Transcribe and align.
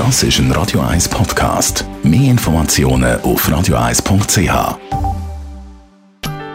Das 0.00 0.22
ist 0.22 0.38
ein 0.38 0.50
Radio 0.52 0.80
1 0.80 1.10
Podcast. 1.10 1.84
Mehr 2.02 2.30
Informationen 2.30 3.20
auf 3.20 3.46
radio1.ch. 3.46 4.78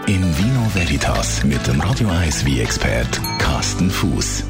In 0.08 0.38
Vino 0.38 0.68
Veritas 0.74 1.44
mit 1.44 1.68
dem 1.68 1.80
Radio 1.80 2.10
1 2.10 2.44
wie 2.48 2.60
expert 2.60 3.22
Carsten 3.38 3.92
Fuß. 3.92 4.46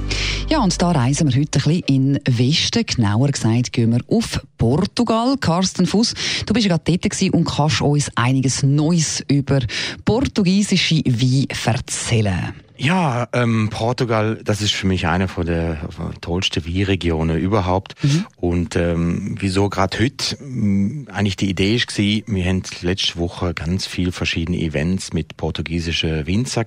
Ja, 0.48 0.64
und 0.64 0.82
da 0.82 0.92
reisen 0.92 1.28
wir 1.28 1.42
heute 1.42 1.60
ein 1.60 1.64
bisschen 1.66 1.84
in 1.88 2.20
Westen. 2.26 2.86
Genauer 2.86 3.28
gesagt 3.28 3.74
gehen 3.74 3.92
wir 3.92 4.00
auf 4.08 4.40
Portugal. 4.58 5.36
Carsten 5.42 5.88
Fuß, 5.88 6.14
du 6.46 6.54
bist 6.54 6.66
ja 6.66 6.78
gerade 6.78 6.98
dort 6.98 7.34
und 7.34 7.44
kannst 7.44 7.82
uns 7.82 8.10
einiges 8.16 8.64
Neues 8.64 9.22
über 9.28 9.60
portugiesische 10.06 11.04
Wein 11.04 11.48
erzählen. 11.66 12.65
Ja, 12.78 13.28
ähm, 13.32 13.70
Portugal, 13.70 14.40
das 14.44 14.62
ist 14.62 14.74
für 14.74 14.88
mich 14.88 15.08
eine 15.08 15.28
von 15.28 15.46
der, 15.46 15.78
tollsten 16.22 16.66
Weinregionen 16.66 17.38
überhaupt. 17.38 17.96
Mhm. 18.04 18.26
Und 18.36 18.76
ähm, 18.76 19.36
wieso 19.40 19.70
gerade 19.70 19.98
heute? 20.00 20.38
Hm, 20.40 21.08
eigentlich 21.12 21.38
die 21.38 21.50
Idee 21.50 21.76
ist 21.76 21.88
gewesen, 21.88 22.24
wir 22.28 22.46
haben 22.46 22.64
letzte 22.82 23.18
Woche 23.18 23.54
ganz 23.54 23.86
viel 23.86 24.12
verschiedene 24.12 24.60
Events 24.60 25.14
mit 25.14 25.38
portugiesischen 25.38 26.28
Winzer 26.28 26.66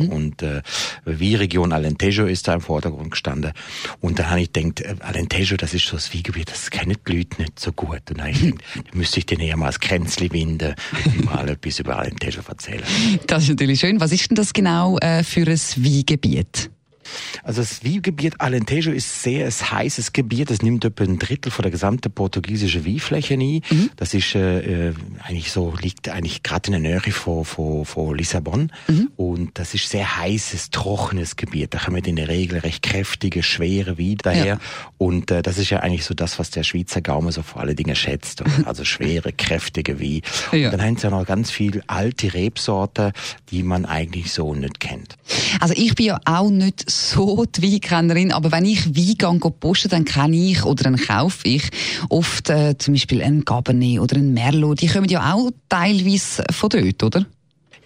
mhm. 0.00 0.08
und 0.08 0.42
äh, 0.42 0.62
Weinregion 1.04 1.72
Alentejo 1.72 2.26
ist 2.26 2.48
da 2.48 2.54
im 2.54 2.60
Vordergrund 2.60 3.12
gestanden. 3.12 3.52
Und 4.00 4.18
dann 4.18 4.30
habe 4.30 4.42
ich 4.42 4.52
gedacht, 4.52 4.80
äh, 4.82 4.96
Alentejo, 5.00 5.56
das 5.56 5.72
ist 5.72 5.86
so 5.86 5.96
das 5.96 6.12
Weingebiet, 6.14 6.50
das 6.50 6.70
kennen 6.70 6.96
die 7.06 7.16
Leute 7.16 7.40
nicht 7.40 7.58
so 7.58 7.72
gut. 7.72 8.02
Und 8.10 8.18
dann 8.18 8.22
habe 8.22 8.30
ich 8.32 8.40
gedacht, 8.40 8.64
da 8.74 8.98
müsste 8.98 9.20
ich 9.20 9.26
den 9.26 9.40
eher 9.40 9.56
mal 9.56 9.66
als 9.66 9.80
Kränzli 9.80 10.30
winden 10.32 10.74
und 11.04 11.24
mal 11.24 11.48
etwas 11.48 11.78
über 11.78 11.98
Alentejo 11.98 12.42
erzählen. 12.46 12.82
Das 13.26 13.44
ist 13.44 13.48
natürlich 13.48 13.80
schön. 13.80 14.00
Was 14.00 14.12
ist 14.12 14.30
denn 14.30 14.36
das 14.36 14.52
genau 14.52 14.98
äh, 14.98 15.22
für 15.22 15.45
ein 15.48 15.84
Weingebiet? 15.84 16.70
Also 17.42 17.60
das 17.60 17.84
Weingebiet 17.84 18.40
Alentejo 18.40 18.92
ist 18.92 19.22
sehr 19.22 19.46
ein 19.46 19.52
heißes 19.52 20.12
Gebiet. 20.12 20.50
Es 20.50 20.62
nimmt 20.62 20.84
etwa 20.84 21.04
ein 21.04 21.18
Drittel 21.18 21.50
von 21.50 21.62
der 21.62 21.70
gesamten 21.70 22.10
portugiesischen 22.10 22.84
Weinfläche 22.86 23.34
ein. 23.34 23.62
Mhm. 23.70 23.90
Das 23.96 24.14
ist 24.14 24.34
äh, 24.34 24.88
äh 24.88 24.94
eigentlich 25.22 25.50
so 25.50 25.74
liegt 25.80 26.08
eigentlich 26.08 26.42
gerade 26.42 26.72
in 26.72 26.82
der 26.82 27.00
Nähe 27.00 27.12
von, 27.12 27.44
von, 27.44 27.84
von 27.84 28.16
Lissabon 28.16 28.72
mhm. 28.88 29.10
und 29.16 29.58
das 29.58 29.74
ist 29.74 29.88
sehr 29.88 30.18
heißes, 30.18 30.70
trockenes 30.70 31.36
Gebiet. 31.36 31.74
Da 31.74 31.78
kommen 31.78 32.04
in 32.04 32.16
der 32.16 32.28
Regel 32.28 32.58
recht 32.58 32.82
kräftige, 32.82 33.42
schwere 33.42 33.98
Wein 33.98 34.16
daher 34.22 34.44
ja. 34.46 34.58
und 34.98 35.30
äh, 35.30 35.42
das 35.42 35.58
ist 35.58 35.70
ja 35.70 35.80
eigentlich 35.80 36.04
so 36.04 36.14
das, 36.14 36.38
was 36.38 36.50
der 36.50 36.62
Schweizer 36.62 37.00
Gaumen 37.00 37.32
so 37.32 37.42
vor 37.42 37.62
allen 37.62 37.76
Dingen 37.76 37.96
schätzt. 37.96 38.42
Also 38.64 38.84
schwere, 38.84 39.32
kräftige 39.36 40.00
Wein. 40.00 40.22
Ja. 40.52 40.66
Und 40.66 40.72
dann 40.72 40.82
haben 40.82 40.96
sie 40.96 41.04
ja 41.04 41.10
noch 41.10 41.26
ganz 41.26 41.50
viel 41.50 41.82
alte 41.86 42.34
Rebsorten, 42.34 43.12
die 43.50 43.62
man 43.62 43.84
eigentlich 43.84 44.32
so 44.32 44.54
nicht 44.54 44.80
kennt. 44.80 45.16
Also 45.60 45.74
ich 45.76 45.94
bin 45.94 46.06
ja 46.06 46.20
auch 46.24 46.50
nicht 46.50 46.88
so 46.90 47.25
die 47.46 47.62
Weinkennerin, 47.62 48.32
aber 48.32 48.52
wenn 48.52 48.64
ich 48.64 48.86
Wein 48.86 49.38
gehe 49.40 49.50
posten, 49.50 49.88
dann 49.88 50.04
kenne 50.04 50.36
ich 50.36 50.64
oder 50.64 50.84
dann 50.84 50.96
kaufe 50.96 51.46
ich 51.48 51.68
oft 52.08 52.50
äh, 52.50 52.76
zum 52.78 52.94
Beispiel 52.94 53.22
einen 53.22 53.44
Cabernet 53.44 54.00
oder 54.00 54.16
einen 54.16 54.32
Merlot. 54.32 54.80
Die 54.80 54.88
kommen 54.88 55.08
ja 55.08 55.34
auch 55.34 55.50
teilweise 55.68 56.44
von 56.50 56.70
dort, 56.70 57.02
oder? 57.02 57.26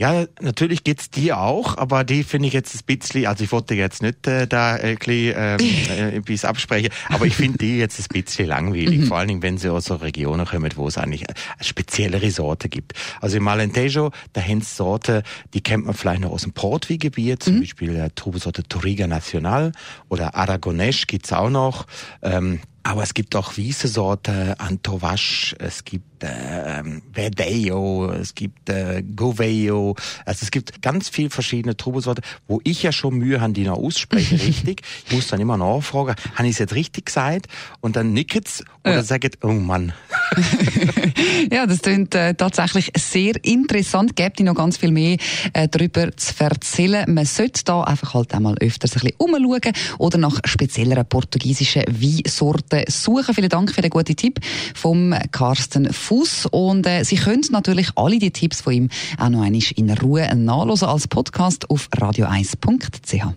Ja, 0.00 0.24
natürlich 0.40 0.82
geht's 0.82 1.10
dir 1.10 1.38
auch, 1.38 1.76
aber 1.76 2.04
die 2.04 2.24
finde 2.24 2.48
ich 2.48 2.54
jetzt 2.54 2.74
ein 2.74 2.80
bisschen, 2.86 3.26
also 3.26 3.44
ich 3.44 3.52
wollte 3.52 3.74
jetzt 3.74 4.00
nicht 4.00 4.26
äh, 4.26 4.46
da 4.46 4.78
äh, 4.78 4.96
ähm, 5.06 5.60
äh, 5.90 6.16
etwas 6.16 6.46
absprechen, 6.46 6.88
aber 7.10 7.26
ich 7.26 7.36
finde 7.36 7.58
die 7.58 7.76
jetzt 7.76 8.00
ein 8.00 8.06
bisschen 8.10 8.48
langweilig, 8.48 9.00
mhm. 9.00 9.06
vor 9.08 9.18
allen 9.18 9.28
Dingen, 9.28 9.42
wenn 9.42 9.58
sie 9.58 9.70
aus 9.70 9.84
so 9.84 9.96
Regionen 9.96 10.46
kommen, 10.46 10.72
wo 10.76 10.88
es 10.88 10.96
eigentlich 10.96 11.24
speziellere 11.60 12.30
Sorte 12.30 12.70
gibt. 12.70 12.94
Also 13.20 13.36
im 13.36 13.42
Malentejo, 13.42 14.10
da 14.32 14.40
haben 14.40 14.62
Sorte, 14.62 15.22
die 15.52 15.60
kennt 15.60 15.84
man 15.84 15.94
vielleicht 15.94 16.22
noch 16.22 16.30
aus 16.30 16.44
dem 16.44 16.52
Portwiegebiet, 16.52 17.42
zum 17.42 17.56
mhm. 17.56 17.60
Beispiel 17.60 17.92
der 17.92 18.14
Trubesorte 18.14 18.62
Toriga 18.62 19.06
Nacional 19.06 19.72
oder 20.08 20.34
Aragonés 20.34 21.06
gibt's 21.06 21.30
auch 21.30 21.50
noch. 21.50 21.86
Ähm, 22.22 22.60
aber 22.82 23.02
es 23.02 23.14
gibt 23.14 23.36
auch 23.36 23.56
Wiese-Sorte, 23.56 24.56
Antovasch, 24.58 25.54
es 25.58 25.84
gibt 25.84 26.24
äh, 26.24 26.82
Verdejo, 27.12 28.10
es 28.10 28.34
gibt 28.34 28.68
äh, 28.68 29.02
Goveo. 29.02 29.96
Also 30.24 30.44
es 30.44 30.50
gibt 30.50 30.82
ganz 30.82 31.08
viel 31.08 31.30
verschiedene 31.30 31.76
Trubesorte, 31.76 32.22
wo 32.48 32.60
ich 32.64 32.82
ja 32.82 32.92
schon 32.92 33.16
Mühe 33.16 33.40
habe, 33.40 33.52
die 33.52 33.64
noch 33.64 33.78
aussprechen 33.78 34.38
richtig. 34.46 34.82
Ich 35.06 35.12
muss 35.12 35.28
dann 35.28 35.40
immer 35.40 35.56
nachfragen, 35.56 36.14
habe 36.34 36.48
ich 36.48 36.52
es 36.52 36.58
jetzt 36.58 36.74
richtig 36.74 37.06
gesagt? 37.06 37.46
Und 37.80 37.96
dann 37.96 38.12
nickt's 38.12 38.64
oder 38.84 38.96
ja. 38.96 39.02
sagt, 39.02 39.38
oh 39.42 39.48
Mann. 39.48 39.92
ja, 41.52 41.66
das 41.66 41.82
klingt 41.82 42.14
äh, 42.14 42.34
tatsächlich 42.34 42.90
sehr 42.96 43.34
interessant. 43.44 44.16
Gibt 44.16 44.40
noch 44.40 44.54
ganz 44.54 44.76
viel 44.76 44.90
mehr 44.90 45.16
äh, 45.52 45.68
darüber 45.68 46.16
zu 46.16 46.34
erzählen. 46.38 47.12
Man 47.12 47.24
sollte 47.24 47.64
da 47.64 47.82
einfach 47.82 48.14
halt 48.14 48.34
einmal 48.34 48.56
öfters 48.60 48.96
ein 48.96 49.00
bisschen 49.00 49.16
umschauen 49.18 49.72
oder 49.98 50.18
nach 50.18 50.40
spezielleren 50.44 51.06
portugiesischen 51.06 51.84
Weinsorten 51.88 52.84
suchen. 52.88 53.34
Vielen 53.34 53.48
Dank 53.48 53.74
für 53.74 53.82
den 53.82 53.90
guten 53.90 54.16
Tipp 54.16 54.40
vom 54.74 55.14
Carsten 55.32 55.92
Fuß. 55.92 56.46
Und 56.46 56.86
äh, 56.86 57.04
Sie 57.04 57.16
können 57.16 57.42
natürlich 57.50 57.90
alle 57.96 58.18
die 58.18 58.30
Tipps 58.30 58.60
von 58.60 58.72
ihm 58.72 58.88
auch 59.18 59.28
noch 59.28 59.42
einmal 59.42 59.62
in 59.76 59.90
Ruhe 59.90 60.34
nachlesen 60.34 60.88
als 60.88 61.08
Podcast 61.08 61.68
auf 61.70 61.88
radio1.ch. 61.90 63.34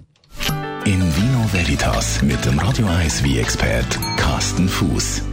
In 0.86 1.00
Vino 1.16 1.46
Veritas 1.52 2.22
mit 2.22 2.44
dem 2.46 2.60
Radio 2.60 2.88
1 2.88 3.24
wie 3.24 3.40
expert 3.40 3.98
Carsten 4.18 4.68
Fuß. 4.68 5.33